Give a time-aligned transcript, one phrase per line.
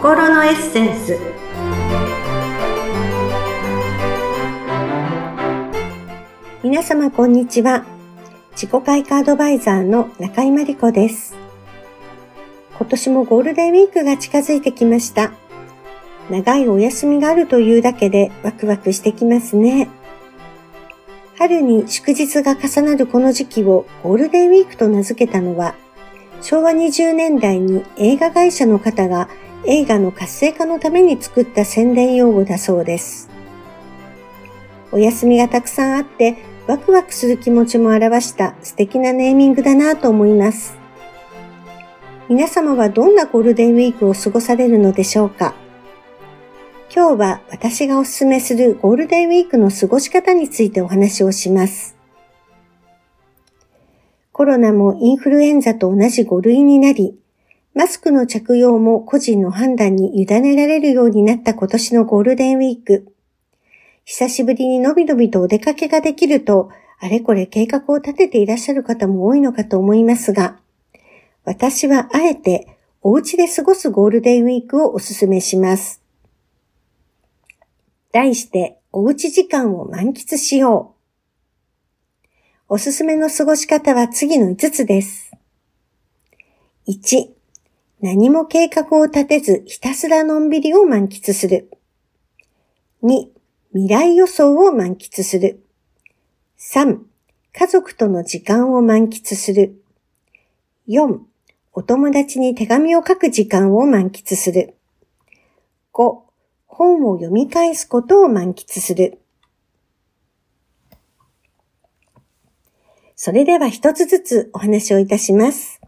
[0.00, 1.18] 心のエッセンス
[6.64, 7.84] 皆様こんにちは。
[8.52, 11.36] 自己開花アドバイザーの中井真理子です。
[12.78, 15.32] 今年もゴールデンウィークが近づいてきました。
[16.30, 19.90] 長いお休みがあるというだけでワクワクしてきますね。
[21.36, 25.74] 春に祝日が重なるこの時期をゴールデンウィークと名付けたのは、
[26.40, 29.28] 昭和20年代に映画会社の方が
[29.66, 33.28] 映画の活性化のために作った宣伝用語だそうです。
[34.92, 40.76] お休みがたくさんあってワクワクする気持ちも表した素敵なネーミングだなと思います。
[42.28, 45.54] 皆様はどんなゴールデンウィークを過ごされるのでしょうか？
[46.94, 51.96] 今日は私がおすすめするゴールデンウィークの過ごし方についてお話をします。
[54.32, 57.16] コロナもインフルエンザと同じ5類になり、
[57.72, 63.14] マスクの着用も個人の判断に委ねられるようになった今年のゴールデンウィーク。
[64.04, 70.58] 久しぶりにのびのびとお出かけができると、あれこれ計画を立てていらっしゃる方も多いのかと思いますが、
[71.44, 76.02] 私はあえてお家で過ごすゴールデンウィークをお勧めします。
[78.12, 80.96] 題して、おうち時間を満喫しよ
[82.68, 82.74] う。
[82.74, 85.30] おすすめの過ごし方は次の5つです。
[86.88, 87.30] 1、
[88.02, 91.70] 何も計画を立てずひたすらのんびりを満喫する。
[93.02, 93.28] 2、
[93.72, 95.62] 未来予想を満喫する。
[96.58, 96.98] 3、
[97.52, 99.82] 家族との時間を満喫する。
[100.88, 101.18] 4、
[101.72, 104.76] お友達に手紙を書く時間を満喫する。
[105.92, 106.20] 5、
[106.66, 109.20] 本を読み返すことを満喫する。
[113.14, 115.82] それでは一つずつお話をいたします。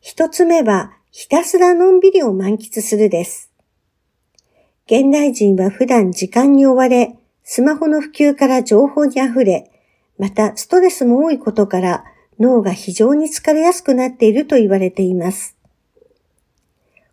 [0.00, 3.50] 一つ目は、ひたすらのんびりを満喫するです。
[4.86, 9.70] 現代人は普段時間に追われ、スマホの普及から情報に溢れ、
[10.18, 12.04] またストレスも多いことから
[12.40, 15.54] 脳が非常に疲れやすくなっていると言われています。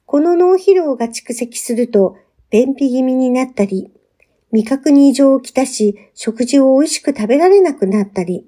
[0.05, 2.15] この脳疲労が蓄積すると、
[2.49, 3.91] 便秘気味になったり、
[4.53, 8.47] 味覚に異常をきたし、食事を美味しく食べられなくなったり、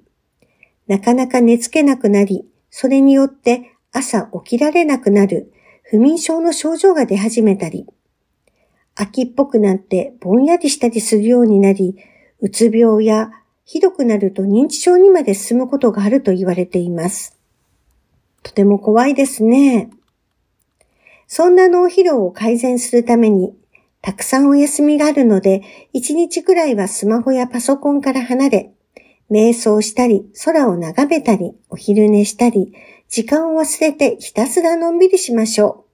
[0.86, 7.86] なかなか寝つけなくなり、それによって朝起きられなくなる不眠症の症状が出始めたり、
[8.94, 11.96] 秋っぽくなってぼんやりしたりするようになり、
[12.40, 13.30] うつ病や
[13.64, 17.38] ひどくなると認知症にまで進むことがあると言われています。
[18.42, 19.90] とても怖いですね。
[21.26, 23.54] そんな脳疲労を改善するために、
[24.02, 28.72] たくさんお休みがあるので、一日くらいはスマホやパソコンから離れ、
[29.30, 32.74] 瞑想したり、空を眺めたり、お昼寝したり、
[33.12, 35.84] 時間を忘れてひたすらのんびりしましょ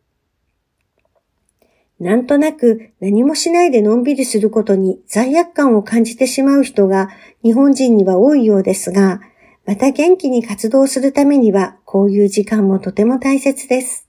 [1.99, 2.05] う。
[2.05, 7.11] なんとなく何もしないでのんびりすることに罪悪感を感じてしまう人が
[7.43, 9.21] 日本人には多いようですが、
[9.67, 14.07] また元気に活動するためにはこういう時間もとても大切です。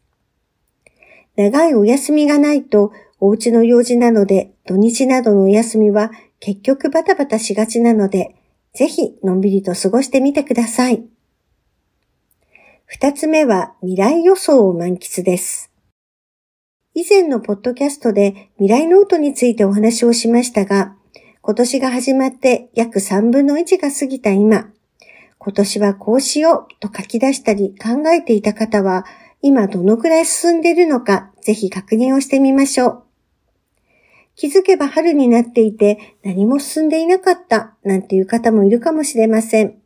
[1.36, 8.36] 長いお休みがないとお家の用事なので土日などのお休みは結局バタバタしがちなので、
[8.76, 11.04] ぜひのんびりと過ごしてみてください。
[12.92, 15.72] 二つ目は未来予想を満喫です。
[16.96, 20.96] 以前のポッドキャストで未来ノートについてお話をしましたが、
[21.42, 24.72] 今年が始まって約3分の1が過ぎた今、
[25.38, 29.06] 今年はこうしようと書き出したり考えていた方は、
[29.44, 33.04] 今どのくらい進んでいるのか、ぜひ確認をしてみましょう。
[34.36, 39.79] 気づけば春になっていて何も進んでいなかったなんていう方もいるかもしれません。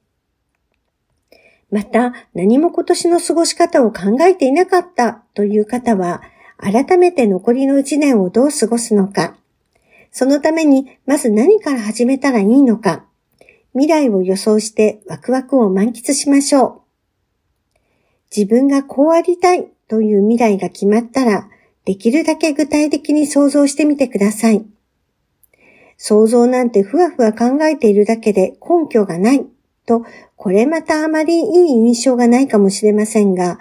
[1.74, 6.22] また、何も今年の過ごし方を考えていなかったという方は、
[6.58, 9.36] 改めて残りの一年をどう過ごすのか、
[10.12, 13.06] そのためにまず何から始めたらいいのか、
[13.72, 16.82] 未来を予想してワクワクを満喫しましょう。
[18.38, 21.50] 自分がこうありたいという未来が決まったら、
[21.86, 24.64] できるだけ具体的に想像してみてください。
[25.98, 29.48] 想像なんてふわふわ考えているだけで根拠がない
[29.86, 31.46] と、これまたあまりいい
[31.76, 33.60] 印象がないかもしれませんが、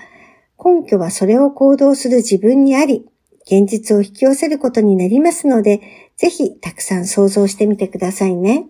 [0.65, 3.07] 根拠はそれを行動する自分にあり、
[3.45, 5.81] 現実を引き寄せることになりますので、
[6.17, 8.67] ぜひたくさん想像してみてくださいね。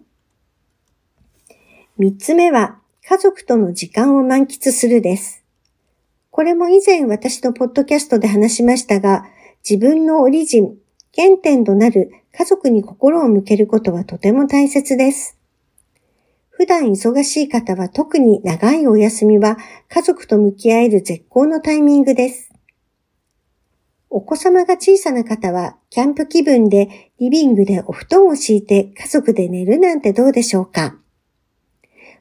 [1.99, 5.45] 三つ目は、家族との時間を満喫するです。
[6.31, 9.27] これも以前私のポッドキャストで話しましたが、
[9.69, 10.77] 自分のオリジン、
[11.15, 15.42] 原点となる家族に心を向けることはとても大切です。
[16.63, 19.57] 普段忙しい方は特に長いお休みは
[19.89, 22.53] 家族と向き合える絶好のタイミングです。
[24.11, 30.95] お子様が小さな方は、キャンプ気分でリビングでお布団を敷いて家族で寝るなんてどうでしょうか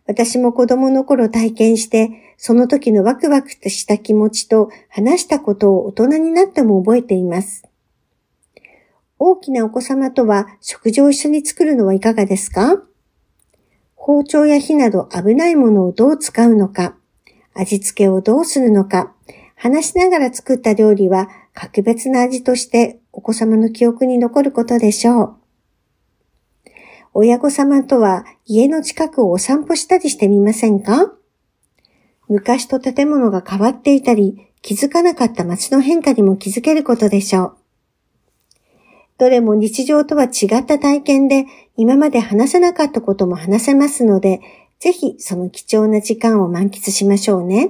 [0.07, 7.63] 私も子供の頃体験して、その時のワクワクとした気持ちと話したことを大人になっても覚えています。
[9.19, 12.81] 大きなお子様とは食事を一緒に作るのはいかがですか？
[14.03, 16.95] 包丁や火など危ないものをどう使うのか、
[17.53, 19.13] 味付けをどうするのか、
[19.55, 25.35] 話しながら作った料理は格別な味としてお子様の記憶に残ることでしょう。
[27.13, 31.13] 親御様とは家の近くをお散歩したりしてみませんか？
[32.27, 37.57] 昔と建物が変わっていたり、気づかなかった街の変化にも気づけることでしょう。
[39.21, 41.45] どれも日常とは違った体験で、
[41.77, 44.41] 今まで話せなかったことも話せますので、
[44.79, 47.69] ぜひその貴重な時間を満喫しましょうね。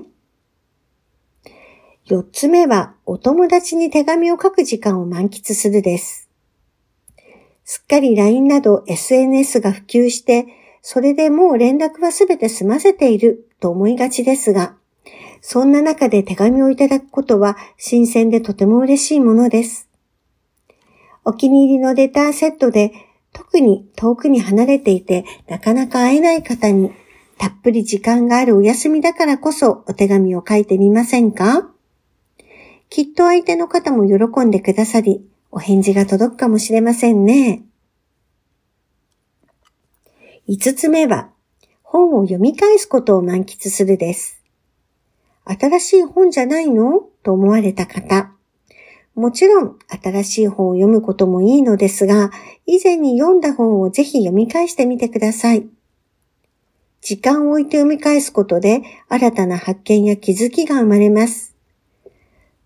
[2.05, 6.29] 四つ目は、お友達に手紙を書く時間を満喫するです。
[7.65, 10.45] すっかり LINE など SNS が普及して、
[10.81, 14.77] それでもう連絡はすべて済ませていると思いがちですが、
[15.41, 19.90] そんな中で手紙をいただくことは新鮮でとても嬉しいものです。
[21.23, 22.91] お気に入りのレターセットで
[23.33, 26.91] 特に遠くに離れていてなかなか会えない方に
[27.37, 31.71] たっぷり時間があるお休みだからこそお手紙を書いてみませんか？
[32.89, 37.63] きっと相手の方も喜んでくださり、お返事が届くかもしれませんね。
[40.45, 41.29] 五つ目は、
[41.83, 44.43] 本を読み返すことを満喫するです。
[45.45, 46.99] 新しい本じゃないの？
[47.23, 48.33] と思われた方。
[49.15, 52.31] もちろん、新しい本を読むこともいいのですが、
[52.65, 55.67] 以前に読んだ本をぜひ読み返してみてください。
[57.01, 61.55] 時間を置いて読み返すことで、新たな発見や気づきが生まれます。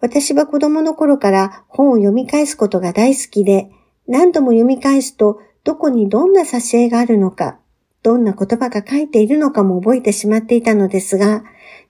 [0.02, 3.72] 私は子供の頃から本を読み返すことが大好きで、
[4.08, 7.58] 何度も読み返すとどこにどんな挿絵があるのか、
[8.06, 11.44] どんな言葉が書いているのかも覚えてしまっていたのですが、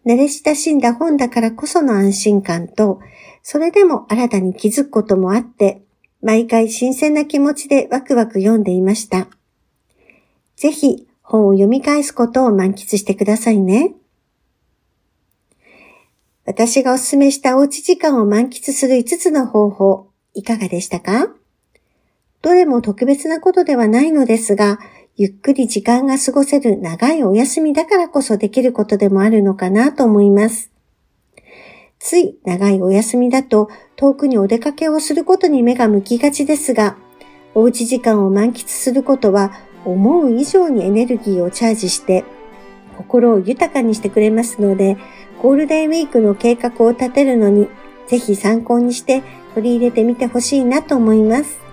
[0.05, 3.01] 慣れ親しんだ本だからこその安心感と、
[3.43, 5.81] それでも新たに気づくこともあって、
[6.21, 9.27] 毎回新鮮な気持ちでワクワク読んでいました。
[10.55, 13.93] ぜひ本を読み返すことを満喫してくださいね。
[16.45, 21.27] 私がお勧めしたおうち時間を満喫する5つの方法、いかがでしたか？
[22.41, 24.79] どれも特別なことではないのですが、
[25.17, 30.71] ゆっくり時間が過ごせる長いお休みだからこそできることでもあるのかなと思います。
[31.99, 36.97] つい長いお休みだと遠くにお出かけをすることに目が向きがちですが、
[37.53, 39.53] おうち時間を満喫することは
[39.85, 42.25] 思う以上にエネルギーをチャージして
[42.97, 44.97] 心を豊かにしてくれますので、
[45.41, 47.69] ゴールデンウィークの計画を立てるのに、
[48.07, 49.23] ぜひ参考にして
[49.53, 51.64] 取り入れてみてほしいなと思います。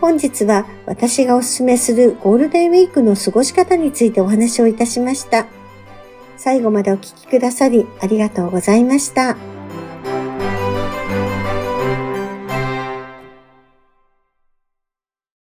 [0.00, 5.46] 本日は私がおすすめするゴールデンウィークの過ごし方についてお話をいたしました。
[6.36, 9.49] 最後までお聴きくださりありがとうございました。